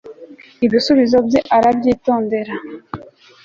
[0.65, 2.53] ibisubizo bye arabyitondera